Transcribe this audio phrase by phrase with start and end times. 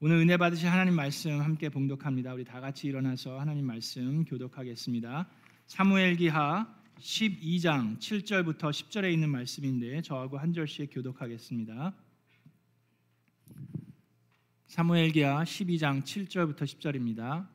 [0.00, 2.34] 오늘 은혜 받으실 하나님 말씀 함께 봉독합니다.
[2.34, 5.28] 우리 다 같이 일어나서 하나님 말씀 교독하겠습니다.
[5.66, 6.66] 사무엘기하
[6.98, 11.94] 12장 7절부터 10절에 있는 말씀인데 저하고 한 절씩 교독하겠습니다.
[14.66, 17.46] 사무엘기하 12장 7절부터 10절입니다.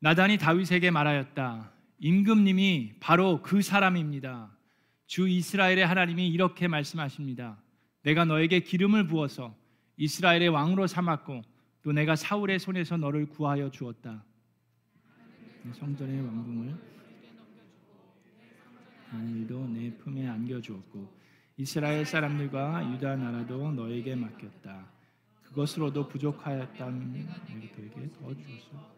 [0.00, 1.72] 나단이 다윗에게 말하였다.
[2.00, 4.50] 임금님이 바로 그 사람입니다.
[5.06, 7.62] 주 이스라엘의 하나님이 이렇게 말씀하십니다.
[8.02, 9.56] 내가 너에게 기름을 부어서
[9.96, 11.42] 이스라엘의 왕으로 삼았고
[11.82, 14.24] 또 내가 사울의 손에서 너를 구하여 주었다.
[15.72, 16.76] 성전의 왕궁을
[19.10, 21.12] 하늘도 내 품에 안겨 주었고
[21.56, 24.86] 이스라엘 사람들과 유다 나라도 너에게 맡겼다.
[25.44, 28.94] 그것으로도 부족하였다면 너에게 더 주었어.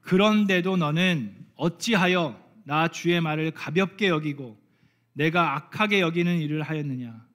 [0.00, 4.58] 그런데도 너는 어찌하여 나 주의 말을 가볍게 여기고
[5.14, 7.27] 내가 악하게 여기는 일을 하였느냐?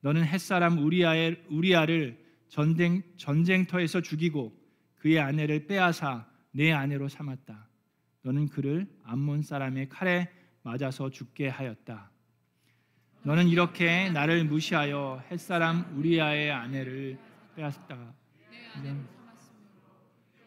[0.00, 4.56] 너는 햇사람 우리아의 우리아를 전쟁 전쟁터에서 죽이고
[4.96, 7.68] 그의 아내를 빼앗아 내 아내로 삼았다.
[8.22, 10.28] 너는 그를 암몬 사람의 칼에
[10.62, 12.10] 맞아서 죽게 하였다.
[13.22, 17.18] 너는 이렇게 나를 무시하여 햇사람 우리아의 아내를
[17.56, 18.14] 빼앗다.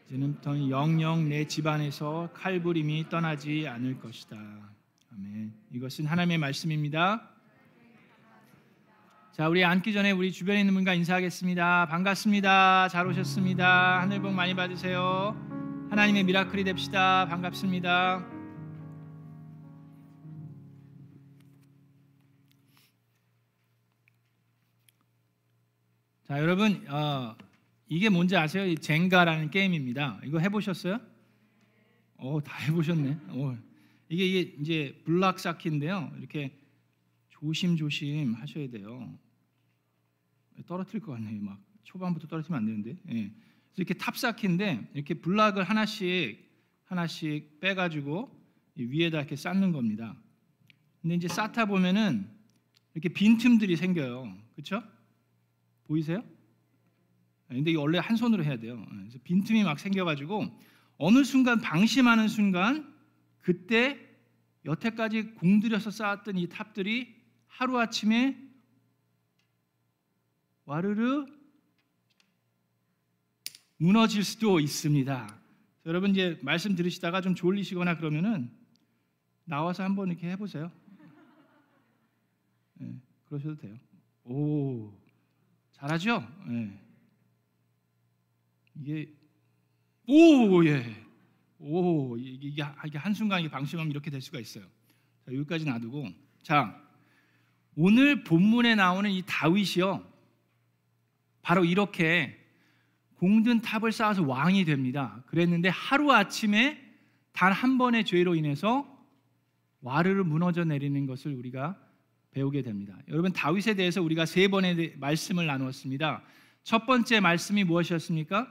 [0.06, 4.38] 이제는부터 영영 내 집안에서 칼부림이 떠나지 않을 것이다.
[5.14, 5.54] 아멘.
[5.72, 7.31] 이것은 하나님의 말씀입니다.
[9.32, 11.86] 자, 우리 앉기 전에 우리 주변에 있는 분과 인사하겠습니다.
[11.86, 12.90] 반갑습니다.
[12.90, 14.02] 잘 오셨습니다.
[14.02, 15.38] 하늘 복 많이 받으세요.
[15.90, 17.26] 하나님의 미라클이 됩시다.
[17.30, 18.28] 반갑습니다.
[26.28, 27.34] 자, 여러분, 어,
[27.88, 28.76] 이게 뭔지 아세요?
[28.76, 30.20] 젠가라는 게임입니다.
[30.26, 31.00] 이거 해보셨어요?
[32.18, 33.18] 어, 다 해보셨네.
[33.30, 33.58] 어,
[34.10, 36.12] 이게 이게 이제 블락 쌓기인데요.
[36.20, 36.61] 이렇게
[37.42, 39.18] 조심조심 하셔야 돼요.
[40.68, 41.42] 떨어뜨릴 것 같네요.
[41.42, 42.98] 막 초반부터 떨어뜨리면 안 되는데.
[43.12, 43.32] 예.
[43.76, 46.50] 이렇게 탑쌓기인데 이렇게 블락을 하나씩
[46.84, 48.30] 하나씩 빼가지고
[48.76, 50.16] 위에다 이렇게 쌓는 겁니다.
[51.02, 52.30] 근데 이제 쌓다 보면은
[52.94, 54.38] 이렇게 빈틈들이 생겨요.
[54.54, 54.84] 그렇죠?
[55.86, 56.24] 보이세요?
[57.50, 58.86] 예, 근데 이거 원래 한 손으로 해야 돼요.
[58.92, 60.46] 예, 그래서 빈틈이 막 생겨가지고
[60.98, 62.94] 어느 순간 방심하는 순간
[63.40, 64.00] 그때
[64.66, 67.21] 여태까지 공들여서 쌓았던 이 탑들이
[67.52, 68.38] 하루 아침에
[70.66, 71.26] 와르르
[73.78, 75.40] 무너질 수도 있습니다.
[75.86, 78.50] 여러분 이제 말씀 들으시다가 좀 졸리시거나 그러면은
[79.44, 80.72] 나와서 한번 이렇게 해보세요.
[82.76, 82.96] 네,
[83.26, 83.78] 그러셔도 돼요.
[84.24, 84.92] 오,
[85.74, 86.26] 잘하죠?
[86.48, 86.80] 네.
[88.76, 89.14] 이게
[90.08, 91.06] 오 예,
[91.60, 94.64] 오 이게, 이게 한 순간 이 방심하면 이렇게 될 수가 있어요.
[95.26, 96.08] 자, 여기까지 놔두고
[96.44, 96.91] 자
[97.84, 100.06] 오늘 본문에 나오는 이 다윗이요
[101.42, 102.38] 바로 이렇게
[103.16, 105.24] 공든 탑을 쌓아서 왕이 됩니다.
[105.26, 106.80] 그랬는데 하루 아침에
[107.32, 108.86] 단 한 번의 죄로 인해서
[109.82, 111.76] 와르르 무너져 내리는 것을 우리가
[112.30, 112.96] 배우게 됩니다.
[113.08, 116.22] 여러분 다윗에 대해서 우리가 세 번의 말씀을 나누었습니다.
[116.62, 118.48] 첫 번째 말씀이 무엇이었습니까?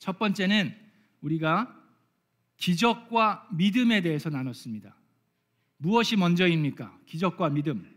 [0.00, 0.74] 첫 번째는
[1.20, 1.72] 우리가
[2.56, 4.96] 기적과 믿음에 대해서 나눴습니다.
[5.76, 6.98] 무엇이 먼저입니까?
[7.06, 7.93] 기적과 믿음.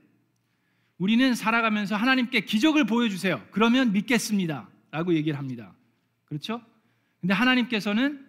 [0.97, 3.43] 우리는 살아가면서 하나님께 기적을 보여주세요.
[3.51, 4.69] 그러면 믿겠습니다.
[4.91, 5.75] 라고 얘기를 합니다.
[6.25, 6.61] 그렇죠?
[7.19, 8.25] 근데 하나님께서는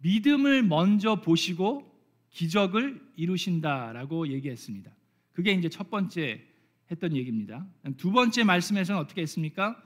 [0.00, 1.90] 믿음을 먼저 보시고
[2.30, 4.90] 기적을 이루신다라고 얘기했습니다.
[5.32, 6.42] 그게 이제 첫 번째
[6.90, 7.66] 했던 얘기입니다.
[7.96, 9.80] 두 번째 말씀에서는 어떻게 했습니까?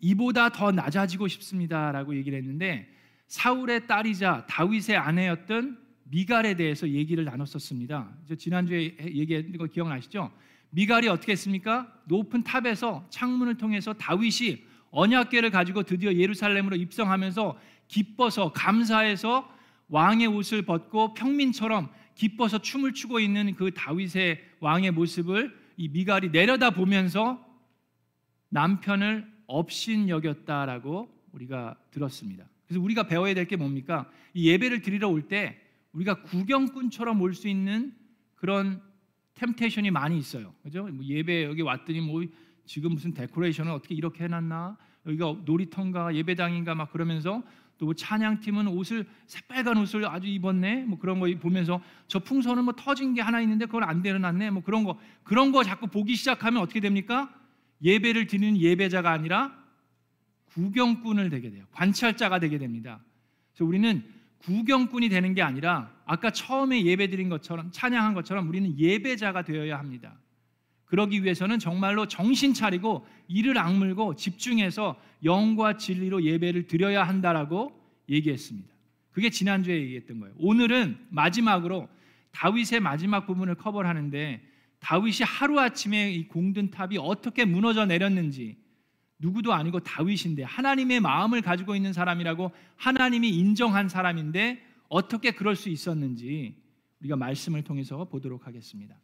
[0.00, 2.88] 이보다 더 낮아지고 싶습니다라고 얘기를 했는데
[3.28, 8.12] 사울의 딸이자 다윗의 아내였던 미갈에 대해서 얘기를 나눴었습니다.
[8.38, 10.30] 지난주에 얘기했던 거 기억나시죠?
[10.74, 11.86] 미갈이 어떻게 했습니까?
[12.06, 17.58] 높은 탑에서 창문을 통해서 다윗이 언약궤를 가지고 드디어 예루살렘으로 입성하면서
[17.88, 19.48] 기뻐서 감사해서
[19.88, 26.70] 왕의 옷을 벗고 평민처럼 기뻐서 춤을 추고 있는 그 다윗의 왕의 모습을 이 미갈이 내려다
[26.70, 27.44] 보면서
[28.48, 32.46] 남편을 업신 여겼다라고 우리가 들었습니다.
[32.66, 34.10] 그래서 우리가 배워야 될 게 뭡니까?
[34.32, 35.60] 이 예배를 드리러 올 때
[35.92, 37.94] 우리가 구경꾼처럼 올 수 있는
[38.34, 38.82] 그런
[39.34, 40.54] 템테이션이 많이 있어요.
[40.62, 40.84] 그죠?
[40.84, 42.22] 뭐 예배 여기 왔더니 뭐
[42.66, 44.76] 지금 무슨 데코레이션을 어떻게 이렇게 해놨나?
[45.06, 47.42] 여기가 놀이터인가 예배당인가 막 그러면서
[47.78, 50.84] 또뭐 찬양팀은 옷을 새빨간 옷을 아주 입었네.
[50.84, 54.50] 뭐 그런 거 보면서 저 풍선은 뭐 터진 게 하나 있는데 그걸 안 내려놨네.
[54.50, 57.34] 뭐 그런 거 그런 거 자꾸 보기 시작하면 어떻게 됩니까?
[57.82, 59.52] 예배를 드리는 예배자가 아니라
[60.46, 61.64] 구경꾼을 되게 돼요.
[61.72, 63.00] 관찰자가 되게 됩니다.
[63.52, 64.04] 그래서 우리는
[64.44, 70.18] 구경꾼이 되는 게 아니라 아까 처음에 예배 드린 것처럼 찬양한 것처럼 우리는 예배자가 되어야 합니다.
[70.84, 77.72] 그러기 위해서는 정말로 정신 차리고 이를 악물고 집중해서 영과 진리로 예배를 드려야 한다라고
[78.08, 78.68] 얘기했습니다.
[79.10, 80.34] 그게 지난주에 얘기했던 거예요.
[80.38, 81.88] 오늘은 마지막으로
[82.32, 84.42] 다윗의 마지막 부분을 커버를 하는데
[84.80, 88.56] 다윗이 하루아침에 이 공든 탑이 어떻게 무너져 내렸는지
[89.24, 96.62] 누구도 아니고 다윗인데 하나님의 마음을 가지고 있는 사람이라고 하나님이 인정한 사람인데 어떻게 그럴 수 있었는지
[97.00, 98.94] 우리가 말씀을 통해서 보도록 하겠습니다.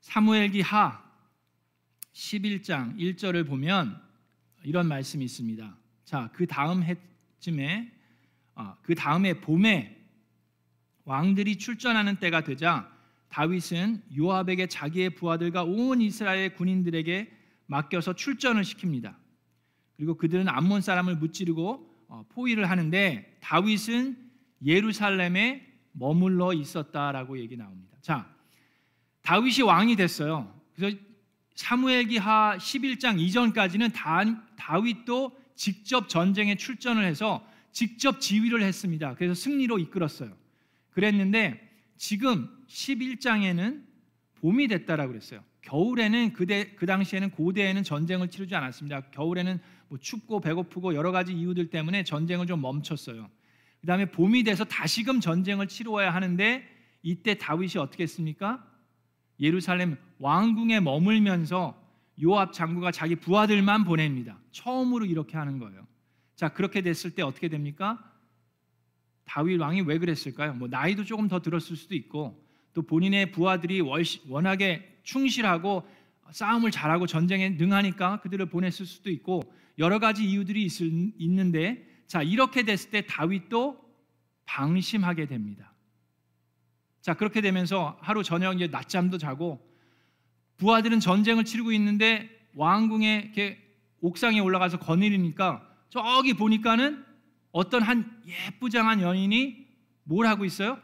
[0.00, 1.02] 사무엘기 하
[2.12, 4.00] 11장 1절을 보면
[4.62, 5.76] 이런 말씀이 있습니다.
[6.04, 7.92] 자, 그 다음 해쯤에
[8.54, 9.98] 아, 그 다음에 봄에
[11.04, 12.88] 왕들이 출전하는 때가 되자
[13.30, 17.41] 다윗은 요압에게 자기의 부하들과 온 이스라엘 군인들에게
[17.72, 19.16] 맡겨서 출전을 시킵니다.
[19.96, 24.16] 그리고 그들은 암몬 사람을 무찌르고 어, 포위를 하는데 다윗은
[24.64, 27.96] 예루살렘에 머물러 있었다라고 얘기 나옵니다.
[28.02, 28.30] 자,
[29.22, 30.54] 다윗이 왕이 됐어요.
[30.74, 30.96] 그래서
[31.54, 34.22] 사무엘기하 11장 이전까지는 다,
[34.56, 39.14] 다윗도 직접 전쟁에 출전을 해서 직접 지휘를 했습니다.
[39.14, 40.36] 그래서 승리로 이끌었어요.
[40.90, 43.91] 그랬는데 지금 11장에는
[44.42, 45.40] 봄이 됐다라고 그랬어요.
[45.62, 49.02] 겨울에는 그대 그 당시에는 고대에는 전쟁을 치르지 않았습니다.
[49.12, 53.30] 겨울에는 뭐 춥고 배고프고 여러 가지 이유들 때문에 전쟁을 좀 멈췄어요.
[53.80, 56.68] 그 다음에 봄이 돼서 다시금 전쟁을 치루어야 하는데
[57.02, 58.68] 이때 다윗이 어떻게 했습니까?
[59.40, 61.80] 예루살렘 왕궁에 머물면서
[62.22, 64.38] 요압 장구가 자기 부하들만 보냅니다.
[64.50, 65.86] 처음으로 이렇게 하는 거예요.
[66.34, 67.98] 자, 그렇게 됐을 때 어떻게 됩니까?
[69.24, 70.54] 다윗 왕이 왜 그랬을까요?
[70.54, 72.41] 뭐 나이도 조금 더 들었을 수도 있고
[72.74, 73.80] 또 본인의 부하들이
[74.28, 75.86] 워낙에 충실하고
[76.30, 79.42] 싸움을 잘하고 전쟁에 능하니까 그들을 보냈을 수도 있고
[79.78, 83.80] 여러 가지 이유들이 있을, 있는데 자 이렇게 됐을 때 다윗도
[84.46, 85.72] 방심하게 됩니다.
[87.00, 89.60] 자 그렇게 되면서 하루 저녁 에 낮잠도 자고
[90.58, 93.58] 부하들은 전쟁을 치르고 있는데 왕궁에 이렇게
[94.00, 97.04] 옥상에 올라가서 거느리니까 저기 보니까는
[97.50, 99.66] 어떤 한 예쁘장한 여인이
[100.04, 100.78] 뭘 하고 있어요?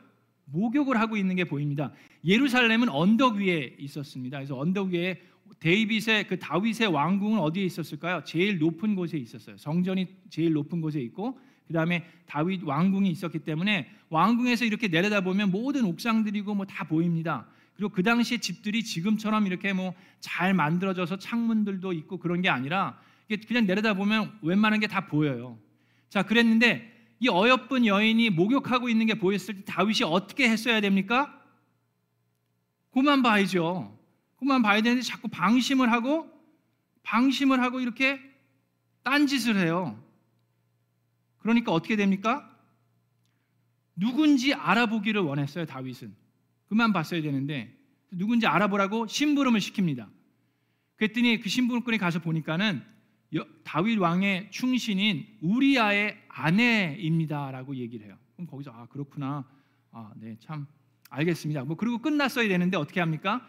[0.52, 1.92] 목욕을 하고 있는 게 보입니다.
[2.24, 4.38] 예루살렘은 언덕 위에 있었습니다.
[4.38, 5.20] 그래서 언덕 위에
[5.60, 8.22] 데이빗의 그 다윗의 왕궁은 어디에 있었을까요?
[8.24, 9.56] 제일 높은 곳에 있었어요.
[9.56, 15.50] 성전이 제일 높은 곳에 있고 그 다음에 다윗 왕궁이 있었기 때문에 왕궁에서 이렇게 내려다 보면
[15.50, 17.46] 모든 옥상들이고 뭐 다 보입니다.
[17.74, 22.98] 그리고 그 당시에 집들이 지금처럼 이렇게 뭐 잘 만들어져서 창문들도 있고 그런 게 아니라
[23.46, 25.58] 그냥 내려다 보면 웬만한 게 다 보여요.
[26.08, 31.34] 자, 그랬는데 이 어여쁜 여인이 목욕하고 있는 게 보였을 때 다윗이 어떻게 했어야 됩니까?
[32.92, 33.96] 그만 봐야죠.
[34.36, 36.30] 그만 봐야 되는데 자꾸 방심을 하고
[37.02, 38.20] 방심을 하고 이렇게
[39.02, 40.02] 딴짓을 해요.
[41.38, 42.44] 그러니까 어떻게 됩니까?
[43.96, 46.14] 누군지 알아보기를 원했어요, 다윗은.
[46.68, 47.74] 그만 봤어야 되는데
[48.10, 50.08] 누군지 알아보라고 심부름을 시킵니다.
[50.96, 52.84] 그랬더니 그 심부름꾼이 가서 보니까는
[53.64, 58.16] 다윗 왕의 충신인 우리아의 아내입니다라고 얘기를 해요.
[58.34, 59.44] 그럼 거기서 아 그렇구나.
[59.90, 60.66] 아, 네, 참
[61.10, 61.64] 알겠습니다.
[61.64, 63.46] 뭐 그리고 끝났어야 되는데 어떻게 합니까?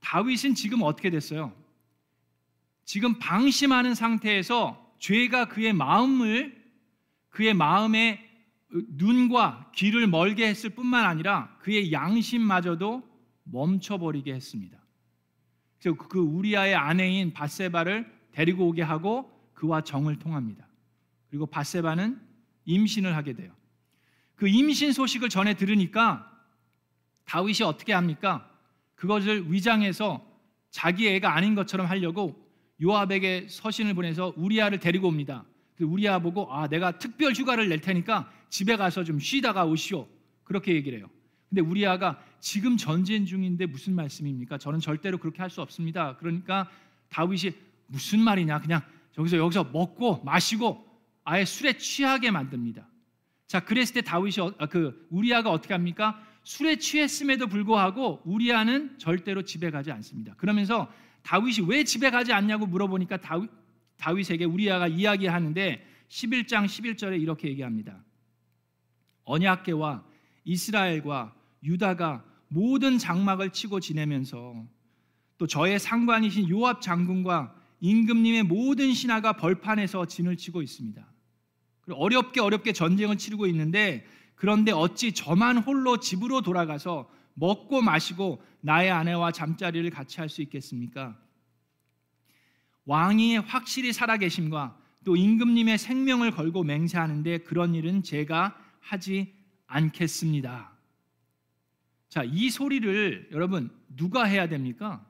[0.00, 1.52] 다윗은 지금 어떻게 됐어요?
[2.84, 6.62] 지금 방심하는 상태에서 죄가 그의 마음을
[7.30, 8.20] 그의 마음의
[8.70, 13.02] 눈과 귀를 멀게 했을 뿐만 아니라 그의 양심마저도
[13.44, 14.78] 멈춰버리게 했습니다.
[15.80, 20.66] 그래서 그 우리아의 아내인 바세바를 데리고 오게 하고 그와 정을 통합니다.
[21.30, 22.20] 그리고 바세바는
[22.64, 23.52] 임신을 하게 돼요.
[24.34, 26.30] 그 임신 소식을 전해 들으니까
[27.24, 28.50] 다윗이 어떻게 합니까?
[28.96, 30.26] 그것을 위장해서
[30.70, 32.34] 자기 애가 아닌 것처럼 하려고
[32.82, 35.44] 요압에게 서신을 보내서 우리아를 데리고 옵니다.
[35.76, 40.08] 그 우리아 보고 아 내가 특별 휴가를 낼 테니까 집에 가서 좀 쉬다가 오시오.
[40.42, 41.08] 그렇게 얘기를 해요.
[41.48, 44.58] 근데 우리아가 지금 전쟁 중인데 무슨 말씀입니까?
[44.58, 46.16] 저는 절대로 그렇게 할 수 없습니다.
[46.16, 46.68] 그러니까
[47.08, 47.54] 다윗이
[47.86, 48.60] 무슨 말이냐?
[48.60, 48.82] 그냥
[49.18, 50.84] 여기서 여기서 먹고 마시고
[51.24, 52.86] 아예 술에 취하게 만듭니다.
[53.46, 56.20] 자, 그랬을 때 다윗이 어, 아, 그 우리아가 어떻게 합니까?
[56.42, 60.34] 술에 취했음에도 불구하고 우리아는 절대로 집에 가지 않습니다.
[60.34, 63.50] 그러면서 다윗이 왜 집에 가지 않냐고 물어보니까 다윗,
[63.96, 68.04] 다윗에게 우리아가 이야기하는데 11장 11절에 이렇게 얘기합니다.
[69.24, 70.04] 언약계와
[70.44, 74.66] 이스라엘과 유다가 모든 장막을 치고 지내면서
[75.38, 81.06] 또 저의 상관이신 요압 장군과 임금님의 모든 신하가 벌판에서 진을 치고 있습니다.
[81.90, 89.32] 어렵게 어렵게 전쟁을 치르고 있는데 그런데 어찌 저만 홀로 집으로 돌아가서 먹고 마시고 나의 아내와
[89.32, 91.18] 잠자리를 같이 할 수 있겠습니까?
[92.86, 99.34] 왕이 확실히 살아계심과 또 임금님의 생명을 걸고 맹세하는데 그런 일은 제가 하지
[99.66, 100.72] 않겠습니다.
[102.08, 105.04] 자, 이 소리를 여러분 누가 해야 됩니까?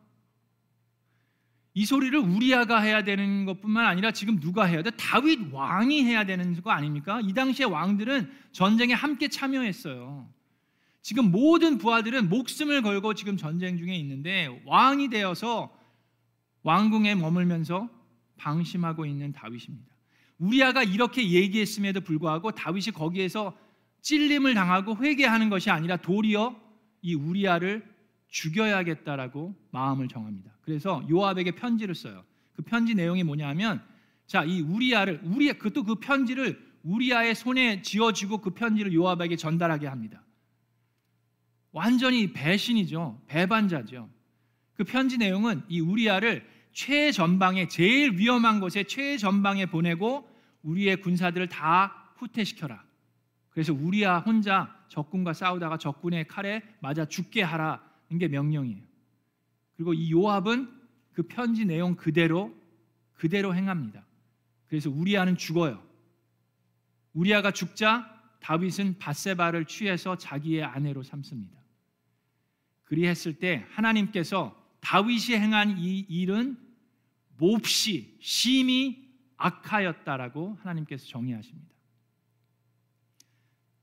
[1.77, 4.93] 이 소리를 우리아가 해야 되는 것뿐만 아니라 지금 누가 해야 돼?
[4.93, 7.21] 다윗 왕이 해야 되는 거 아닙니까?
[7.21, 10.29] 이 당시에 왕들은 전쟁에 함께 참여했어요.
[11.03, 15.77] 지금 모든 부하들은 목숨을 걸고 지금 전쟁 중에 있는데 왕이 되어서
[16.63, 17.91] 왕궁에 머물면서
[18.37, 19.93] 방심하고 있는 다윗입니다.
[20.39, 23.57] 우리아가 이렇게 얘기했음에도 불구하고 다윗이 거기에서
[24.01, 26.55] 찔림을 당하고 회개하는 것이 아니라 도리어
[27.03, 27.94] 이 우리아를
[28.35, 30.51] 죽여야겠다라고 마음을 정합니다.
[30.63, 32.25] 그래서 요압에게 편지를 써요.
[32.53, 33.81] 그 편지 내용이 뭐냐면
[34.27, 40.21] 자, 이 우리아를 우리 그것도 그 편지를 우리아의 손에 쥐어주고 그 편지를 요압에게 전달하게 합니다.
[41.71, 43.23] 완전히 배신이죠.
[43.29, 44.11] 배반자죠.
[44.75, 50.29] 그 편지 내용은 이 우리아를 최전방에 제일 위험한 곳에 최전방에 보내고
[50.63, 52.83] 우리의 군사들을 다 후퇴시켜라.
[53.51, 57.94] 그래서 우리아 혼자 적군과 싸우다가 적군의 칼에 맞아 죽게 하라.
[58.19, 58.83] 게 명령이에요.
[59.77, 60.71] 그리고 이 요압은
[61.13, 62.55] 그 편지 내용 그대로
[63.15, 64.05] 그대로 행합니다.
[64.67, 65.83] 그래서 우리아는 죽어요.
[67.13, 71.59] 우리아가 죽자 다윗은 바세바를 취해서 자기의 아내로 삼습니다.
[72.85, 76.59] 그리했을 때 하나님께서 다윗이 행한 이 일은
[77.39, 81.75] 몹시 심히 악하였다라고 하나님께서 정의하십니다.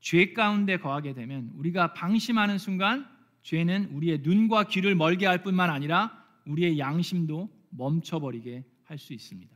[0.00, 3.08] 죄 가운데 거하게 되면 우리가 방심하는 순간
[3.42, 9.54] 죄는 우리의 눈과 귀를 멀게 할 뿐만 아니라 우리의 양심도 멈춰버리게 할 수 있습니다.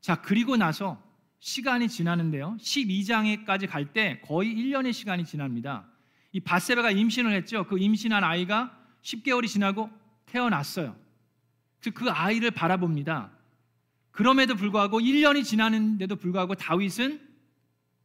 [0.00, 1.02] 자, 그리고 나서
[1.40, 2.56] 시간이 지나는데요.
[2.60, 5.88] 12장에까지 갈 때 거의 1년의 시간이 지납니다.
[6.32, 7.66] 이 바세바가 임신을 했죠.
[7.66, 9.90] 그 임신한 아이가 10개월이 지나고
[10.26, 10.96] 태어났어요.
[11.94, 13.32] 그 아이를 바라봅니다.
[14.12, 17.20] 그럼에도 불구하고 1년이 지나는데도 불구하고 다윗은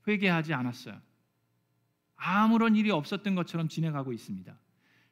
[0.08, 1.00] 회개하지 않았어요.
[2.18, 4.54] 아무런 일이 없었던 것처럼 지내가고 있습니다.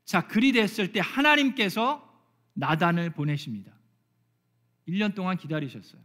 [0.04, 2.04] 자, 그리 됐을 때 하나님께서
[2.54, 3.72] 나단을 보내십니다.
[4.88, 6.02] 1년 동안 기다리셨어요.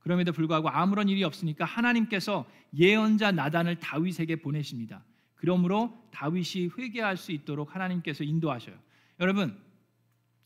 [0.00, 5.04] 그럼에도 불구하고 아무런 일이 없으니까 하나님께서 예언자 나단을 다윗에게 보내십니다.
[5.34, 8.76] 그러므로 다윗이 회개할 수 있도록 하나님께서 인도하셔요.
[9.20, 9.56] 여러분,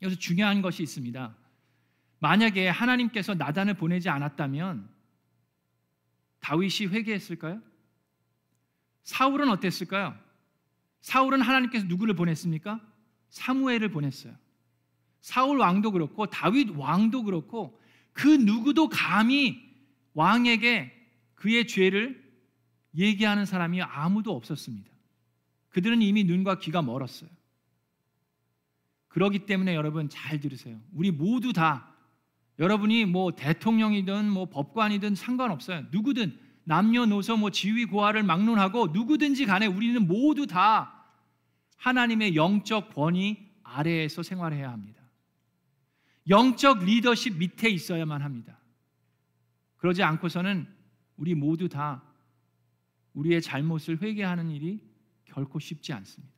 [0.03, 1.37] 여기서 중요한 것이 있습니다.
[2.19, 4.89] 만약에 하나님께서 나단을 보내지 않았다면
[6.41, 7.63] 다윗이 회개했을까요?
[9.05, 10.17] 사울은 어땠을까요?
[11.01, 12.81] 사울은 하나님께서 누구를 보냈습니까?
[13.31, 14.35] 사무엘을 보냈어요.
[15.21, 17.81] 사울 왕도 그렇고 다윗 왕도 그렇고
[18.13, 19.61] 그 누구도 감히
[20.15, 20.93] 왕에게
[21.35, 22.23] 그의 죄를
[22.97, 24.91] 얘기하는 사람이 아무도 없었습니다.
[25.71, 27.31] 그들은 이미 눈과 귀가 멀었어요.
[29.09, 30.79] 그러기 때문에 여러분 잘 들으세요.
[30.93, 31.95] 우리 모두 다
[32.59, 35.87] 여러분이 뭐 대통령이든 뭐 법관이든 상관없어요.
[35.91, 41.07] 누구든 남녀노소 뭐 지위 고하를 막론하고 누구든지 간에 우리는 모두 다
[41.77, 45.03] 하나님의 영적 권위 아래에서 생활해야 합니다.
[46.29, 48.59] 영적 리더십 밑에 있어야만 합니다.
[49.79, 50.69] 그러지 않고서는
[51.17, 52.03] 우리 모두 다
[53.15, 54.81] 우리의 잘못을 회개하는 일이
[55.25, 56.33] 결코 쉽지 않습니다.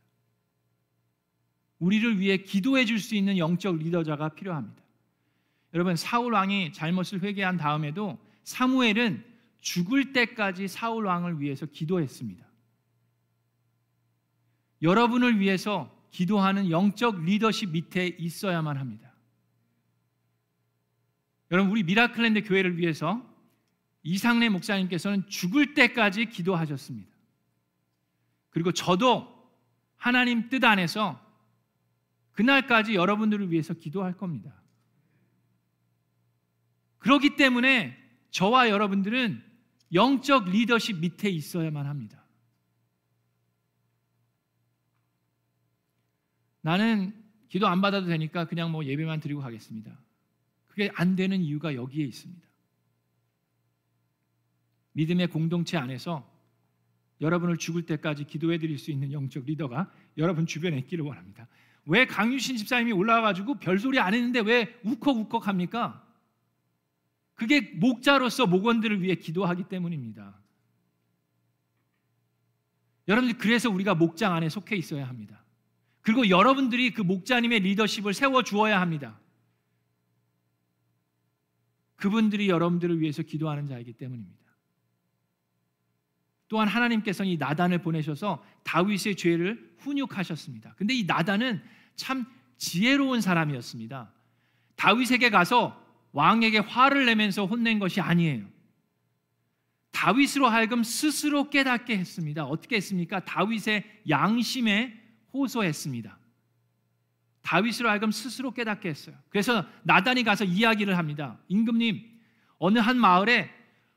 [1.78, 4.82] 우리를 위해 기도해 줄 수 있는 영적 리더자가 필요합니다.
[5.74, 9.33] 여러분 사울 왕이 잘못을 회개한 다음에도 사무엘은
[9.64, 12.46] 죽을 때까지 사울 왕을 위해서 기도했습니다.
[14.82, 19.10] 여러분을 위해서 기도하는 영적 리더십 밑에 있어야만 합니다.
[21.50, 23.26] 여러분 우리 미라클랜드 교회를 위해서
[24.02, 27.10] 이상래 목사님께서는 죽을 때까지 기도하셨습니다.
[28.50, 29.32] 그리고 저도
[29.96, 31.18] 하나님 뜻 안에서
[32.32, 34.60] 그날까지 여러분들을 위해서 기도할 겁니다.
[36.98, 37.98] 그렇기 때문에
[38.30, 39.53] 저와 여러분들은
[39.94, 42.24] 영적 리더십 밑에 있어야만 합니다.
[46.60, 47.14] 나는
[47.48, 49.96] 기도 안 받아도 되니까 그냥 뭐 예배만 드리고 가겠습니다.
[50.66, 52.48] 그게 안 되는 이유가 여기에 있습니다.
[54.92, 56.28] 믿음의 공동체 안에서
[57.20, 61.46] 여러분을 죽을 때까지 기도해 드릴 수 있는 영적 리더가 여러분 주변에 있기를 원합니다.
[61.86, 66.03] 왜 강유신 집사님이 올라와가지고 별소리 안 했는데 왜 우컥우컥 합니까?
[67.34, 70.38] 그게 목자로서 목원들을 위해 기도하기 때문입니다.
[73.08, 75.44] 여러분들 그래서 우리가 목장 안에 속해 있어야 합니다.
[76.00, 79.18] 그리고 여러분들이 그 목자님의 리더십을 세워 주어야 합니다.
[81.96, 84.44] 그분들이 여러분들을 위해서 기도하는 자이기 때문입니다.
[86.48, 90.74] 또한 하나님께서는 이 나단을 보내셔서 다윗의 죄를 훈육하셨습니다.
[90.76, 91.62] 근데 이 나단은
[91.96, 92.26] 참
[92.58, 94.12] 지혜로운 사람이었습니다.
[94.76, 95.83] 다윗에게 가서
[96.14, 98.46] 왕에게 화를 내면서 혼낸 것이 아니에요.
[99.90, 102.44] 다윗으로 하여금 스스로 깨닫게 했습니다.
[102.44, 103.20] 어떻게 했습니까?
[103.24, 104.94] 다윗의 양심에
[105.32, 106.16] 호소했습니다.
[107.42, 109.16] 다윗으로 하여금 스스로 깨닫게 했어요.
[109.28, 111.38] 그래서 나단이 가서 이야기를 합니다.
[111.48, 112.00] 임금님,
[112.58, 113.50] 어느 한 마을에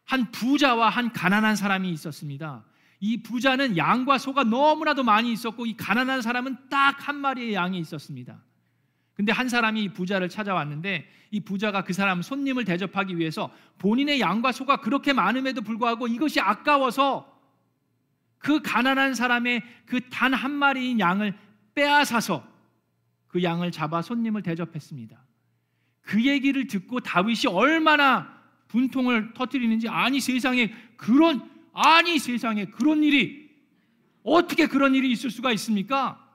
[0.03, 2.65] 한 부자와 한 가난한 사람이 있었습니다.
[2.99, 8.41] 이 부자는 양과 소가 너무나도 많이 있었고 이 가난한 사람은 딱 한 마리의 양이 있었습니다.
[9.17, 14.51] 근데 한 사람이 이 부자를 찾아왔는데 이 부자가 그 사람 손님을 대접하기 위해서 본인의 양과
[14.51, 17.35] 소가 그렇게 많음에도 불구하고 이것이 아까워서
[18.37, 21.33] 그 가난한 사람의 그 단 한 마리인 양을
[21.73, 22.47] 빼앗아서
[23.27, 25.17] 그 양을 잡아 손님을 대접했습니다.
[26.01, 33.49] 그 얘기를 듣고 다윗이 얼마나 분통을 터뜨리는지 아니 세상에 그런 아니 세상에 그런 일이
[34.23, 36.26] 어떻게 그런 일이 있을 수가 있습니까?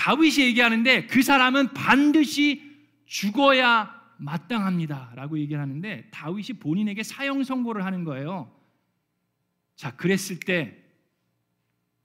[0.00, 2.62] 다윗이 얘기하는데 그 사람은 반드시
[3.04, 8.50] 죽어야 마땅합니다 라고 얘기를 하는데 다윗이 본인에게 사형 선고를 하는 거예요.
[9.76, 10.74] 자, 그랬을 때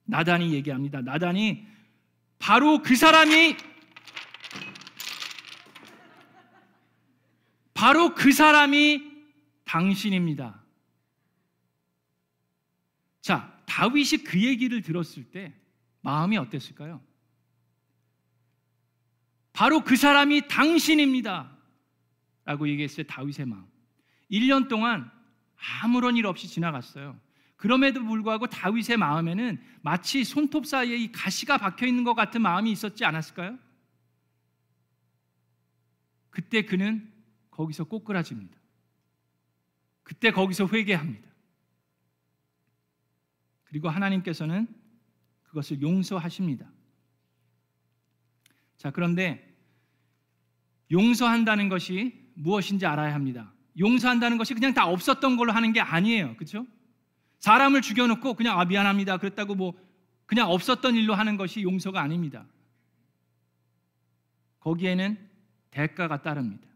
[0.04, 1.00] 나단이 얘기합니다.
[1.00, 1.66] 나단이
[2.38, 3.56] 바로 그 사람이
[7.74, 9.10] 바로 그 사람이
[9.64, 10.62] 당신입니다.
[13.22, 15.54] 자, 다윗이 그 얘기를 들었을 때
[16.02, 17.02] 마음이 어땠을까요?
[19.56, 21.50] 바로 그 사람이 당신입니다.
[22.44, 23.06] 라고 얘기했어요.
[23.08, 23.66] 다윗의 마음.
[24.30, 25.10] 1년 동안
[25.82, 27.18] 아무런 일 없이 지나갔어요.
[27.56, 33.06] 그럼에도 불구하고 다윗의 마음에는 마치 손톱 사이에 이 가시가 박혀 있는 것 같은 마음이 있었지
[33.06, 33.58] 않았을까요?
[36.30, 37.10] 그때 그는
[37.50, 38.58] 거기서 꼬꾸라집니다.
[40.04, 41.30] 그때 거기서 회개합니다.
[43.64, 44.68] 그리고 하나님께서는
[45.44, 46.70] 그것을 용서하십니다.
[48.78, 49.45] 자, 그런데
[50.92, 53.51] 용서한다는 것이 무엇인지 알아야 합니다.
[53.77, 56.36] 용서한다는 것이 그냥 다 없었던 걸로 하는 게 아니에요.
[56.36, 56.65] 그렇죠?
[57.39, 59.18] 사람을 죽여놓고 그냥 아 미안합니다.
[59.18, 59.74] 그랬다고 뭐
[60.25, 62.46] 그냥 없었던 일로 하는 것이 용서가 아닙니다.
[64.60, 65.30] 거기에는
[65.70, 66.68] 대가가 따릅니다.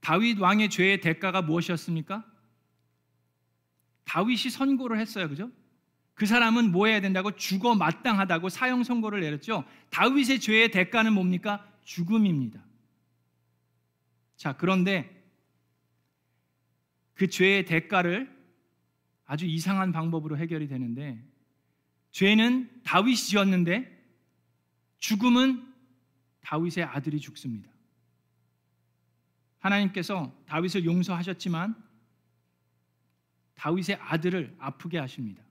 [0.00, 2.24] 다윗 왕의 죄의 대가가 무엇이었습니까?
[4.04, 5.28] 다윗이 선고를 했어요.
[5.28, 5.50] 그죠?
[6.16, 9.64] 그 사람은 뭐 해야 된다고 죽어 마땅하다고 사형 선고를 내렸죠.
[9.90, 11.70] 다윗의 죄의 대가는 뭡니까?
[11.84, 12.64] 죽음입니다.
[14.36, 15.14] 자, 그런데
[17.12, 18.34] 그 죄의 대가를
[19.26, 21.22] 아주 이상한 방법으로 해결이 되는데
[22.12, 23.94] 죄는 다윗이 지었는데
[24.98, 25.70] 죽음은
[26.40, 27.70] 다윗의 아들이 죽습니다.
[29.58, 31.76] 하나님께서 다윗을 용서하셨지만
[33.56, 35.45] 다윗의 아들을 아프게 하십니다.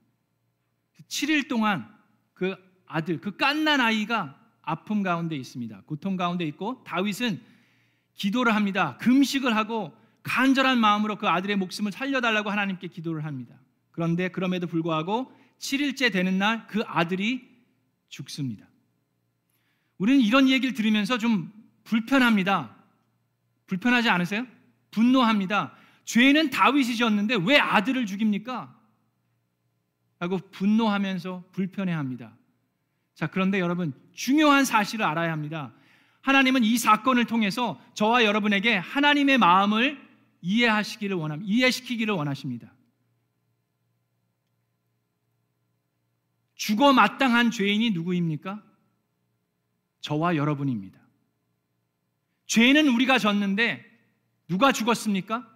[1.08, 1.88] 7일 동안
[2.34, 2.56] 그
[2.86, 5.82] 아들, 그 깐난 아이가 아픔 가운데 있습니다.
[5.86, 7.40] 고통 가운데 있고 다윗은
[8.14, 8.96] 기도를 합니다.
[8.98, 13.54] 금식을 하고 간절한 마음으로 그 아들의 목숨을 살려달라고 하나님께 기도를 합니다.
[13.92, 17.48] 그런데 그럼에도 불구하고 7일째 되는 날 그 아들이
[18.08, 18.66] 죽습니다.
[19.98, 21.52] 우리는 이런 얘기를 들으면서 좀
[21.84, 22.76] 불편합니다.
[23.66, 24.46] 불편하지 않으세요?
[24.90, 25.72] 분노합니다.
[26.04, 28.75] 죄는 다윗이 졌는데 왜 아들을 죽입니까?
[30.18, 32.36] 라고 분노하면서 불편해합니다.
[33.14, 35.72] 자, 그런데 여러분 중요한 사실을 알아야 합니다.
[36.22, 40.04] 하나님은 이 사건을 통해서 저와 여러분에게 하나님의 마음을
[40.42, 42.72] 이해하시기를 원함, 이해시키기를 원하십니다.
[46.54, 48.62] 죽어 마땅한 죄인이 누구입니까?
[50.00, 50.98] 저와 여러분입니다.
[52.46, 53.84] 죄는 우리가 졌는데
[54.48, 55.46] 누가 죽었습니까?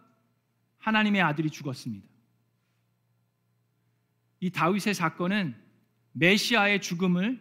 [0.78, 2.09] 하나님의 아들이 죽었습니다.
[4.40, 5.54] 이 다윗의 사건은
[6.12, 7.38] 메시아의 죽음을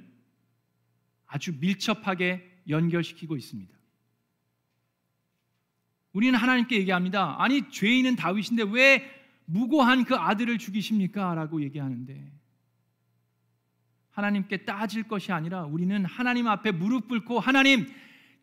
[1.25, 3.77] 아주 밀접하게 연결시키고 있습니다.
[6.11, 7.41] 우리는 하나님께 얘기합니다.
[7.41, 9.09] 아니, 죄인은 다윗인데 왜
[9.45, 11.33] 무고한 그 아들을 죽이십니까?
[11.35, 12.31] 라고 얘기하는데
[14.11, 17.87] 하나님께 따질 것이 아니라 우리는 하나님 앞에 무릎 꿇고 하나님,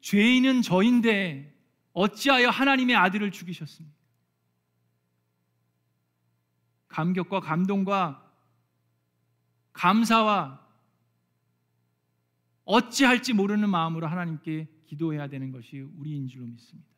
[0.00, 1.54] 죄인은 저인데
[1.92, 3.96] 어찌하여 하나님의 아들을 죽이셨습니까?
[6.88, 8.25] 감격과 감동과
[9.76, 10.66] 감사와
[12.64, 16.88] 어찌할지 모르는 마음으로 하나님께 기도해야 되는 것이 우리인 줄로 믿습니다.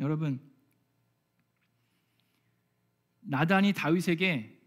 [0.00, 0.40] 여러분,
[3.20, 4.58] 나단이 다윗에게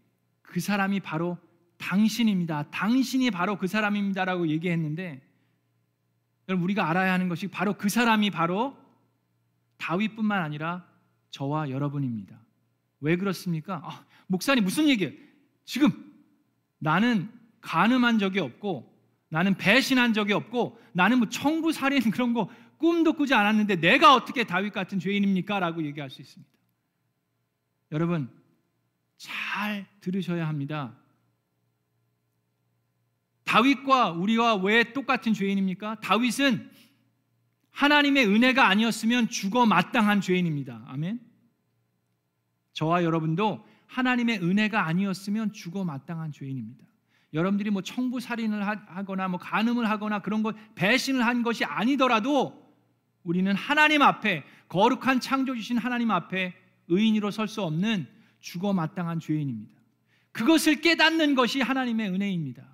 [0.42, 1.38] 그 사람이 바로
[1.76, 2.70] 당신입니다.
[2.70, 5.26] 당신이 바로 그 사람입니다라고 얘기했는데
[6.48, 8.76] 여러분 우리가 알아야 하는 것이 바로 그 사람이 바로
[9.78, 10.86] 다윗뿐만 아니라
[11.30, 12.38] 저와 여러분입니다.
[13.00, 13.80] 왜 그렇습니까?
[13.84, 15.12] 아, 목사님 무슨 얘기예요?
[15.64, 16.09] 지금
[16.80, 18.90] 나는 가늠한 적이 없고
[19.28, 24.44] 나는 배신한 적이 없고 나는 뭐 청부 살인 그런 거 꿈도 꾸지 않았는데 내가 어떻게
[24.44, 25.60] 다윗 같은 죄인입니까?
[25.60, 26.50] 라고 얘기할 수 있습니다.
[27.92, 28.28] 여러분
[29.16, 30.96] 잘 들으셔야 합니다.
[33.44, 36.00] 다윗과 우리와 왜 똑같은 죄인입니까?
[36.00, 36.70] 다윗은
[37.72, 40.84] 하나님의 은혜가 아니었으면 죽어 마땅한 죄인입니다.
[40.86, 41.20] 아멘.
[42.72, 46.84] 저와 여러분도 하나님의 은혜가 아니었으면 죽어 마땅한 죄인입니다.
[47.32, 52.60] 여러분들이 뭐 청부 살인을 하거나 뭐 간음을 하거나 그런 것 배신을 한 것이 아니더라도
[53.22, 56.54] 우리는 하나님 앞에 거룩한 창조 주신 하나님 앞에
[56.88, 58.06] 의인으로 설 수 없는
[58.40, 59.78] 죽어 마땅한 죄인입니다.
[60.32, 62.64] 그것을 깨닫는 것이 하나님의 은혜입니다.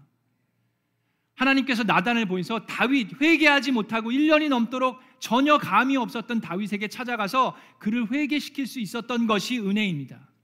[1.34, 8.66] 하나님께서 나단을 보여서 다윗 회개하지 못하고 1년이 넘도록 전혀 감이 없었던 다윗에게 찾아가서 그를 회개시킬
[8.66, 10.35] 수 있었던 것이 은혜입니다.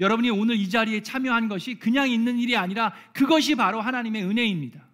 [0.00, 4.84] 여러분이 오늘 이 자리에 참여한 것이 그냥 있는 일이 아니라 그것이 바로 하나님의 은혜입니다.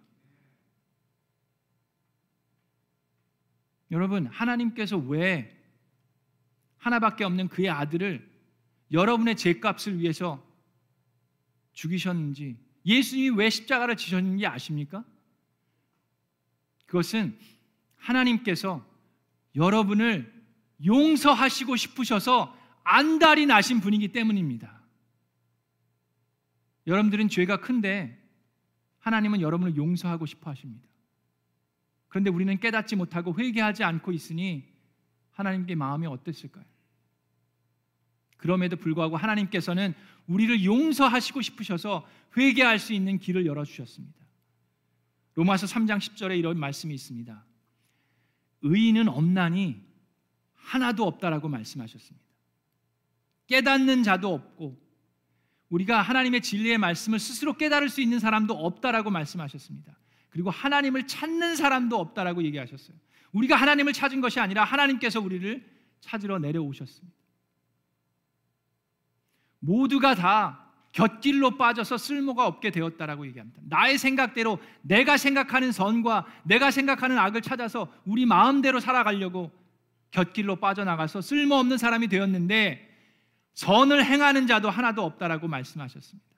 [3.91, 5.55] 여러분, 하나님께서 왜
[6.77, 8.27] 하나밖에 없는 그의 아들을
[8.91, 10.43] 여러분의 죄값을 위해서
[11.73, 15.03] 죽이셨는지 예수님이 왜 십자가를 지셨는지 아십니까?
[16.85, 17.37] 그것은
[17.97, 18.85] 하나님께서
[19.55, 20.33] 여러분을
[20.85, 24.78] 용서하시고 싶으셔서 안달이 나신 분이기 때문입니다.
[26.89, 28.17] 여러분들은 죄가 큰데
[28.99, 30.87] 하나님은 여러분을 용서하고 싶어 하십니다.
[32.07, 34.67] 그런데 우리는 깨닫지 못하고 회개하지 않고 있으니
[35.31, 36.65] 하나님께 마음이 어땠을까요?
[38.37, 39.93] 그럼에도 불구하고 하나님께서는
[40.27, 44.17] 우리를 용서하시고 싶으셔서 회개할 수 있는 길을 열어 주셨습니다.
[45.35, 47.45] 로마서 3장 10절에 이런 말씀이 있습니다.
[48.61, 49.79] 의인은 없나니
[50.53, 52.25] 하나도 없다라고 말씀하셨습니다.
[53.47, 54.88] 깨닫는 자도 없고
[55.69, 59.95] 우리가 하나님의 진리의 말씀을 스스로 깨달을 수 있는 사람도 없다라고 말씀하셨습니다.
[60.29, 62.95] 그리고 하나님을 찾는 사람도 없다라고 얘기하셨어요.
[63.31, 65.63] 우리가 하나님을 찾은 것이 아니라 하나님께서 우리를
[66.01, 67.15] 찾으러 내려오셨습니다.
[69.59, 73.61] 모두가 다 곁길로 빠져서 쓸모가 없게 되었다라고 얘기합니다.
[73.65, 79.51] 나의 생각대로 내가 생각하는 선과 내가 생각하는 악을 찾아서 우리 마음대로 살아가려고
[80.11, 82.88] 곁길로 빠져나가서 쓸모없는 사람이 되었는데
[83.59, 86.29] 선을 행하는 자도 하나도 없다라고 말씀하셨습니다.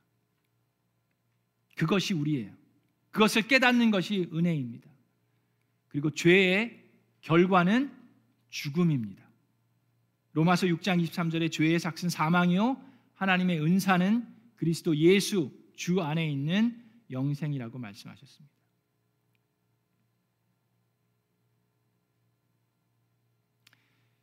[1.75, 2.51] 그것이 우리예요.
[3.11, 4.89] 그것을 깨닫는 것이 은혜입니다.
[5.89, 6.83] 그리고 죄의
[7.21, 7.95] 결과는
[8.49, 9.23] 죽음입니다.
[10.33, 18.55] 로마서 6장 23절에 죄의 삭은 사망이요 하나님의 은사는 그리스도 예수 주 안에 있는 영생이라고 말씀하셨습니다.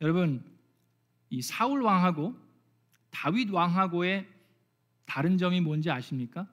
[0.00, 0.44] 여러분,
[1.30, 2.47] 이 사울 왕하고
[3.10, 4.28] 다윗 왕하고의
[5.04, 6.46] 다른 점이 뭔지 아십니까?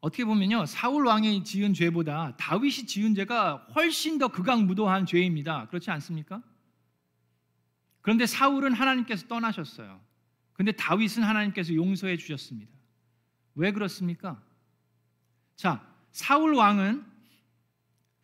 [0.00, 5.66] 어떻게 보면요, 사울 왕이 지은 죄보다 다윗이 지은 죄가 훨씬 더 극악무도한 죄입니다.
[5.68, 6.42] 그렇지 않습니까?
[8.02, 9.98] 그런데 사울은 하나님께서 떠나셨어요.
[10.52, 12.70] 근데 다윗은 하나님께서 용서해 주셨습니다.
[13.54, 14.42] 왜 그렇습니까?
[15.56, 17.04] 자, 사울 왕은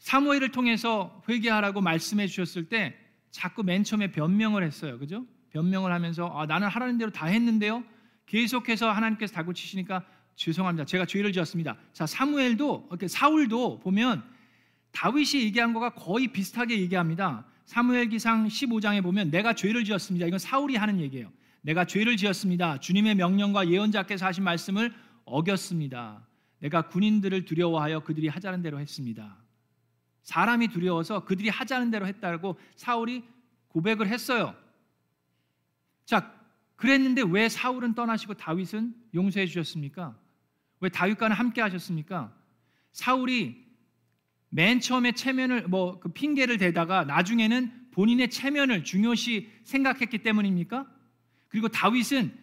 [0.01, 2.95] 사무엘을 통해서 회개하라고 말씀해 주셨을 때
[3.31, 4.99] 자꾸 맨 처음에 변명을 했어요.
[4.99, 5.27] 그죠?
[5.51, 7.85] 변명을 하면서 아, 나는 하나님대로 다 했는데요.
[8.27, 10.05] 계속해서 하나님께서 다고 치시니까
[10.37, 10.85] 죄송합니다.
[10.85, 11.77] 제가 죄를 지었습니다.
[11.93, 14.23] 자, 사무엘도 이렇게 사울도 보면
[14.93, 17.45] 다윗이 얘기한 거가 거의 비슷하게 얘기합니다.
[17.67, 20.27] 사무엘기상 15장에 보면 내가 죄를 지었습니다.
[20.27, 21.31] 이건 사울이 하는 얘기예요.
[21.63, 22.81] 내가 죄를 지었습니다.
[22.81, 26.27] 주님의 명령과 예언자께서 하신 말씀을 어겼습니다.
[26.59, 29.37] 내가 군인들을 두려워하여 그들이 하자는 대로 했습니다.
[30.23, 33.25] 사람이 두려워서 그들이 하자는 대로 했다고 사울이
[33.69, 34.55] 고백을 했어요.
[36.11, 36.35] 자,
[36.75, 40.19] 그랬는데 왜 사울은 떠나시고 다윗은 용서해 주셨습니까?
[40.81, 42.37] 왜 다윗과는 함께 하셨습니까?
[42.91, 43.65] 사울이
[44.49, 50.85] 맨 처음에 체면을 뭐 그 핑계를 대다가 나중에는 본인의 체면을 중요시 생각했기 때문입니까?
[51.47, 52.37] 그리고 다윗은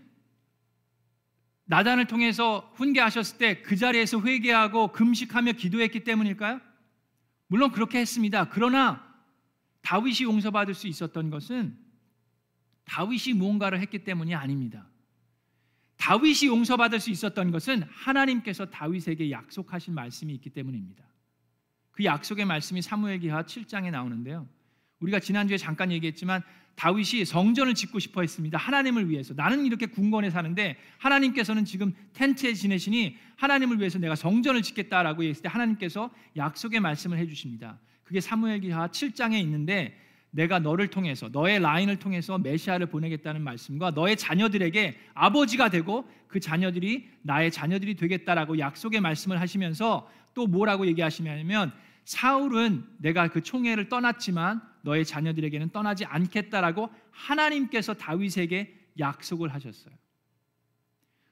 [1.66, 6.62] 나단을 통해서 훈계하셨을 때 그 자리에서 회개하고 금식하며 기도했기 때문일까요?
[7.48, 8.48] 물론 그렇게 했습니다.
[8.48, 9.06] 그러나
[9.82, 11.87] 다윗이 용서받을 수 있었던 것은
[12.88, 14.88] 다윗이 무언가를 했기 때문이 아닙니다.
[15.98, 21.04] 다윗이 용서받을 수 있었던 것은 하나님께서 다윗에게 약속하신 말씀이 있기 때문입니다.
[21.92, 24.48] 그 약속의 말씀이 사무엘기하 7장에 나오는데요.
[25.00, 26.42] 우리가 지난주에 잠깐 얘기했지만
[26.76, 28.58] 다윗이 성전을 짓고 싶어 했습니다.
[28.58, 29.34] 하나님을 위해서.
[29.34, 35.50] 나는 이렇게 궁궐에 사는데 하나님께서는 지금 텐트에 지내시니 하나님을 위해서 내가 성전을 짓겠다라고 했을 때
[35.50, 37.80] 하나님께서 약속의 말씀을 해 주십니다.
[38.04, 40.00] 그게 사무엘기하 7장에 있는데
[40.32, 47.10] 내가 너를 통해서 너의 라인을 통해서 메시아를 보내겠다는 말씀과 너의 자녀들에게 아버지가 되고 그 자녀들이
[47.22, 51.72] 나의 자녀들이 되겠다라고 약속의 말씀을 하시면서 또 뭐라고 얘기하시냐면
[52.06, 59.94] 사울은 내가 그 총회를 떠났지만 너의 자녀들에게는 떠나지 않겠다라고 하나님께서 다윗에게 약속을 하셨어요.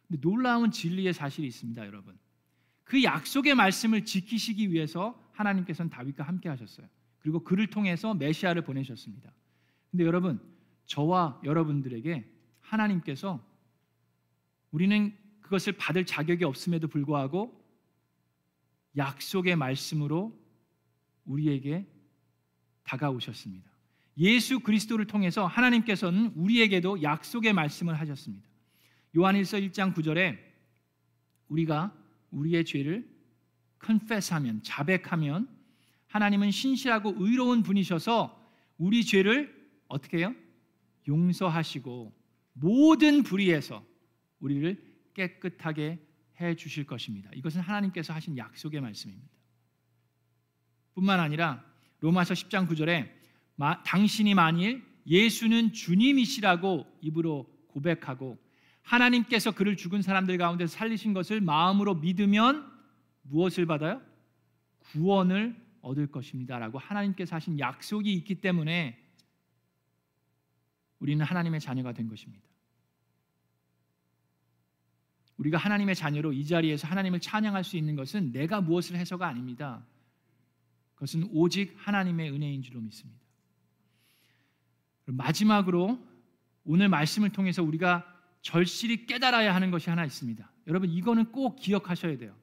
[0.07, 2.17] 근데 놀라운 진리의 사실이 있습니다, 여러분.
[2.83, 6.87] 그 약속의 말씀을 지키시기 위해서 하나님께서는 다윗과 함께 하셨어요.
[7.25, 9.31] 그리고 그를 통해서 메시아를 보내셨습니다.
[9.89, 10.39] 근데 여러분,
[10.85, 12.23] 저와 여러분들에게
[12.61, 13.43] 하나님께서
[14.69, 15.11] 우리는
[15.41, 17.59] 그것을 받을 자격이 없음에도 불구하고
[18.95, 20.39] 약속의 말씀으로
[21.25, 21.87] 우리에게
[22.83, 23.71] 다가오셨습니다.
[24.19, 28.47] 예수 그리스도를 통해서 하나님께서는 우리에게도 약속의 말씀을 하셨습니다.
[29.17, 30.37] 요한일서 1장 9절에
[31.47, 31.91] 우리가
[32.29, 33.09] 우리의 죄를
[33.79, 35.54] 컨페스하면 자백하면
[36.15, 38.41] 하나님은 신실하고 의로운 분이셔서
[38.77, 39.53] 우리 죄를
[39.89, 40.33] 어떻게 해요?
[41.05, 42.13] 용서하시고
[42.53, 43.85] 모든 불의에서
[44.39, 44.81] 우리를
[45.13, 45.99] 깨끗하게
[46.39, 47.29] 해 주실 것입니다.
[47.33, 49.27] 이것은 하나님께서 하신 약속의 말씀입니다.
[50.93, 51.65] 뿐만 아니라
[51.99, 53.11] 로마서 10장 9절에
[53.57, 58.37] 마, 당신이 만일 예수는 주님이시라고 입으로 고백하고
[58.83, 62.71] 하나님께서 그를 죽은 사람들 가운데 살리신 것을 마음으로 믿으면
[63.23, 64.01] 무엇을 받아요?
[64.79, 69.01] 구원을 얻을 것입니다라고 하나님께서 하신 약속이 있기 때문에
[70.99, 72.43] 우리는 하나님의 자녀가 된 것입니다.
[75.37, 79.85] 우리가 하나님의 자녀로 이 자리에서 하나님을 찬양할 수 있는 것은 내가 무엇을 해서가 아닙니다.
[80.95, 83.19] 그것은 오직 하나님의 은혜인 줄로 믿습니다.
[85.05, 85.99] 마지막으로
[86.63, 90.49] 오늘 말씀을 통해서 우리가 절실히 깨달아야 하는 것이 하나 있습니다.
[90.67, 92.35] 여러분 이거는 꼭 기억하셔야 돼요.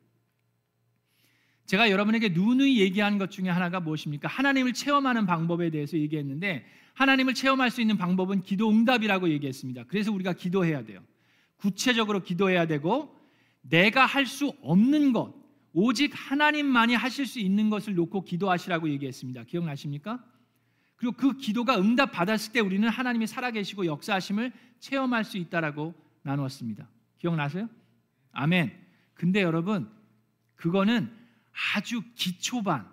[1.66, 4.28] 제가 여러분에게 누누이 얘기한 것 중에 하나가 무엇입니까?
[4.28, 9.84] 하나님을 체험하는 방법에 대해서 얘기했는데 하나님을 체험할 수 있는 방법은 기도 응답이라고 얘기했습니다.
[9.88, 11.00] 그래서 우리가 기도해야 돼요.
[11.56, 13.16] 구체적으로 기도해야 되고
[13.62, 15.34] 내가 할 수 없는 것
[15.72, 19.44] 오직 하나님만이 하실 수 있는 것을 놓고 기도하시라고 얘기했습니다.
[19.44, 20.22] 기억나십니까?
[20.96, 26.88] 그리고 그 기도가 응답 받았을 때 우리는 하나님이 살아계시고 역사하심을 체험할 수 있다라고 나누었습니다.
[27.18, 27.68] 기억나세요?
[28.32, 28.72] 아멘.
[29.14, 29.88] 근데 여러분
[30.56, 31.10] 그거는
[31.52, 32.90] 아주 기초반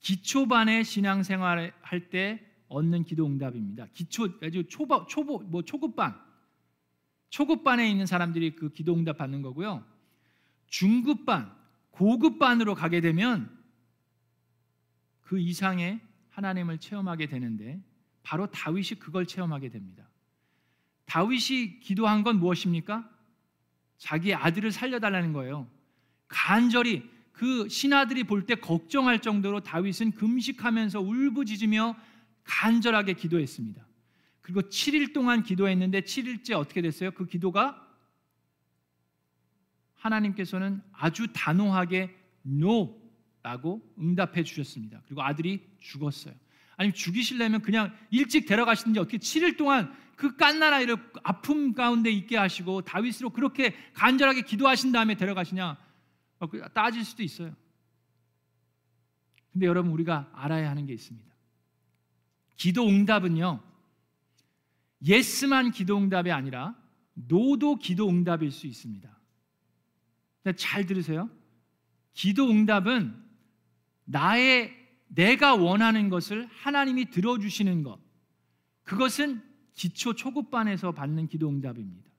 [0.00, 3.86] 기초반의 신앙생활을 할때 얻는 기도 응답입니다.
[3.92, 6.18] 기초 아주 초보 초보 뭐 초급반
[7.30, 9.84] 초급반에 있는 사람들이 그 기도 응답 받는 거고요.
[10.66, 11.52] 중급반
[11.90, 13.56] 고급반으로 가게 되면
[15.20, 16.00] 그 이상의
[16.30, 17.80] 하나님을 체험하게 되는데
[18.22, 20.08] 바로 다윗이 그걸 체험하게 됩니다.
[21.06, 23.08] 다윗이 기도한 건 무엇입니까?
[23.98, 25.68] 자기 아들을 살려달라는 거예요.
[26.28, 31.96] 간절히 그 신하들이 볼 때 걱정할 정도로 다윗은 금식하면서 울부짖으며
[32.44, 33.86] 간절하게 기도했습니다.
[34.40, 37.12] 그리고 7일 동안 기도했는데 7일째 어떻게 됐어요?
[37.12, 37.86] 그 기도가
[39.94, 42.14] 하나님께서는 아주 단호하게
[42.46, 45.02] no라고 응답해 주셨습니다.
[45.06, 46.34] 그리고 아들이 죽었어요.
[46.76, 52.82] 아니 죽이실려면 그냥 일찍 데려가시든지 어떻게 7일 동안 그 깐난 아이를 아픔 가운데 있게 하시고
[52.82, 55.76] 다윗으로 그렇게 간절하게 기도하신 다음에 데려가시냐
[56.74, 57.54] 따질 수도 있어요.
[59.52, 61.30] 근데 여러분 우리가 알아야 하는 게 있습니다.
[62.56, 63.62] 기도 응답은요.
[65.06, 66.76] 예스만 기도 응답이 아니라
[67.14, 69.10] 노도 기도 응답일 수 있습니다.
[70.56, 71.30] 잘 들으세요.
[72.12, 73.14] 기도 응답은
[74.04, 74.76] 나의
[75.08, 77.98] 내가 원하는 것을 하나님이 들어주시는 것.
[78.84, 82.09] 그것은 기초 초급반에서 받는 기도 응답입니다.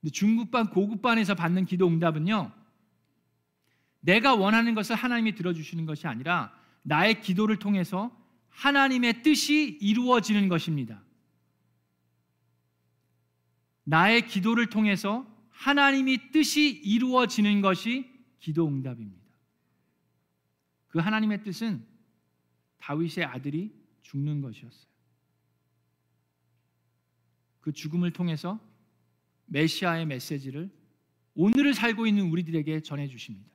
[0.00, 2.52] 근데 중급반, 고급반에서 받는 기도 응답은요.
[4.00, 8.16] 내가 원하는 것을 하나님이 들어주시는 것이 아니라 나의 기도를 통해서
[8.48, 11.02] 하나님의 뜻이 이루어지는 것입니다.
[13.84, 19.20] 나의 기도를 통해서 하나님이 뜻이 이루어지는 것이 기도 응답입니다.
[20.88, 21.86] 그 하나님의 뜻은
[22.78, 24.90] 다윗의 아들이 죽는 것이었어요.
[27.60, 28.58] 그 죽음을 통해서
[29.50, 30.70] 메시아의 메시지를
[31.34, 33.48] 오늘을 살고 있는 우리들에게 전해 주십니다.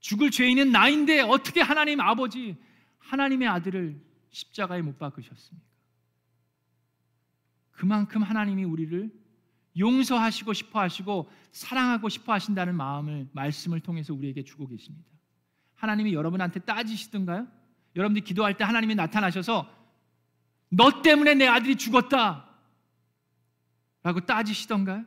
[0.00, 2.56] 죽을 죄인은 나인데 어떻게 하나님 아버지
[2.98, 5.66] 하나님의 아들을 십자가에 못 박으셨습니까?
[7.70, 9.10] 그만큼 하나님이 우리를
[9.78, 15.08] 용서하시고 싶어 하시고 사랑하고 싶어 하신다는 마음을 말씀을 통해서 우리에게 주고 계십니다.
[15.74, 17.46] 하나님이 여러분한테 따지시던가요?
[17.96, 19.68] 여러분들이 기도할 때 하나님이 나타나셔서
[20.68, 22.51] 너 때문에 내 아들이 죽었다.
[24.02, 25.04] 라고 따지시던가요?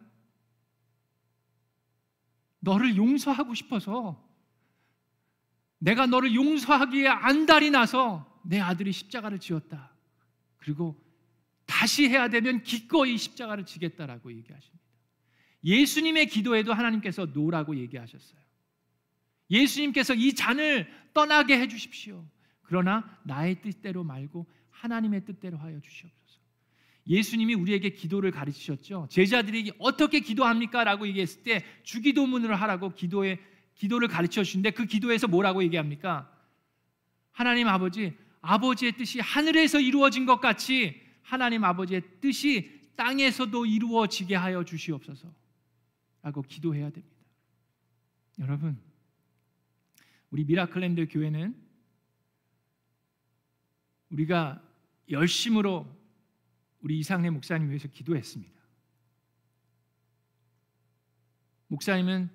[2.60, 4.23] 너를 용서하고 싶어서
[5.77, 9.91] 내가 너를 용서하기에 안달이 나서 내 아들이 십자가를 지었다.
[10.58, 10.99] 그리고
[11.65, 14.84] 다시 해야 되면 기꺼이 십자가를 지겠다라고 얘기하십니다.
[15.63, 18.39] 예수님의 기도에도 하나님께서 노라고 얘기하셨어요.
[19.49, 22.25] 예수님께서 이 잔을 떠나게 해 주십시오.
[22.63, 26.24] 그러나 나의 뜻대로 말고 하나님의 뜻대로 하여 주시옵소서.
[27.08, 29.08] 예수님이 우리에게 기도를 가르치셨죠.
[29.12, 33.39] 제자들이 어떻게 기도합니까 라고 얘기했을 때 주기도문을 하라고 기도에
[33.76, 36.32] 기도를 가르쳐 주신데 그 기도에서 뭐라고 얘기합니까?
[37.32, 45.32] 하나님 아버지 아버지의 뜻이 하늘에서 이루어진 것 같이 하나님 아버지의 뜻이 땅에서도 이루어지게 하여 주시옵소서.
[46.22, 47.15] 라고 기도해야 됩니다.
[48.39, 48.80] 여러분,
[50.32, 51.56] 우리 미라클랜드 교회는
[54.10, 54.62] 우리가
[55.10, 55.88] 열심으로
[56.86, 58.62] 우리 이상래 목사님 위해서 기도했습니다.
[61.65, 62.30] 목사님은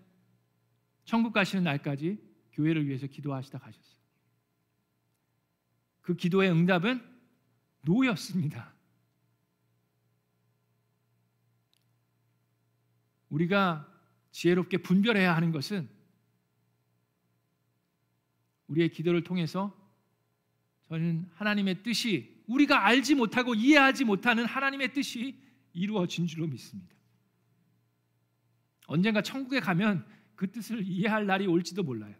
[1.05, 2.19] 천국 가시는 날까지
[2.55, 4.01] 교회를 위해서 기도하시다 가셨어요.
[6.01, 7.01] 그 기도의 응답은
[7.83, 8.75] 노였습니다.
[13.29, 13.89] 우리가
[14.33, 15.89] 지혜롭게 분별해야 하는 것은
[18.67, 19.73] 우리의 기도를 통해서
[20.89, 25.39] 저는 하나님의 뜻이 우리가 알지 못하고 이해하지 못하는 하나님의 뜻이
[25.73, 26.97] 이루어진 줄로 믿습니다.
[28.87, 32.15] 언젠가 천국에 가면 그 뜻을 이해할 날이 올지도 몰라요.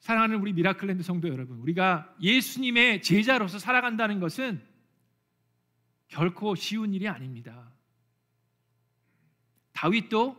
[0.00, 4.62] 사랑하는 우리 미라클랜드 성도 여러분, 우리가 예수님의 제자로서 살아간다는 것은
[6.08, 7.72] 결코 쉬운 일이 아닙니다.
[9.72, 10.36] 다윗도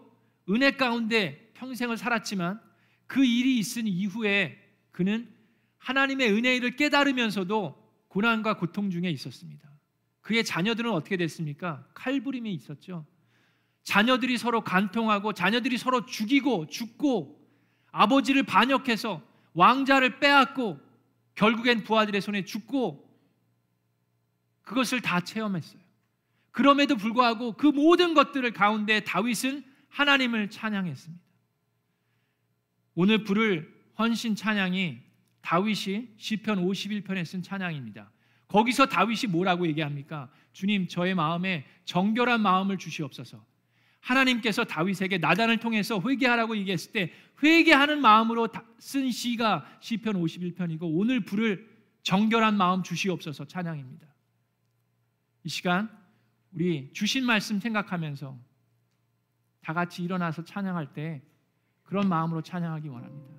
[0.52, 2.62] 은혜 가운데 평생을 살았지만
[3.08, 5.35] 그 일이 있은 이후에 그는
[5.86, 9.69] 하나님의 은혜를 깨달으면서도 고난과 고통 중에 있었습니다.
[10.21, 11.88] 그의 자녀들은 어떻게 됐습니까?
[11.93, 13.06] 칼부림이 있었죠.
[13.84, 17.39] 자녀들이 서로 간통하고 자녀들이 서로 죽이고 죽고
[17.91, 19.21] 아버지를 반역해서
[19.54, 20.80] 왕자를 빼앗고
[21.36, 23.08] 결국엔 부하들의 손에 죽고
[24.63, 25.80] 그것을 다 체험했어요.
[26.50, 31.24] 그럼에도 불구하고 그 모든 것들을 가운데 다윗은 하나님을 찬양했습니다.
[32.95, 35.05] 오늘 부를 헌신 찬양이
[35.45, 38.12] 다윗이 시편 51편에 쓴 찬양입니다.
[38.47, 40.31] 거기서 다윗이 뭐라고 얘기합니까?
[40.53, 43.45] 주님 저의 마음에 정결한 마음을 주시옵소서.
[43.99, 47.12] 하나님께서 다윗에게 나단을 통해서 회개하라고 얘기했을 때
[47.43, 48.47] 회개하는 마음으로
[48.79, 51.69] 쓴 시가 시편 51편이고 오늘 부를
[52.01, 54.08] 정결한 마음 주시옵소서 찬양입니다.
[55.43, 55.89] 이 시간
[56.53, 58.38] 우리 주신 말씀 생각하면서
[59.62, 61.21] 다 같이 일어나서 찬양할 때
[61.84, 63.29] 그런 마음으로 찬양하기 원합니다.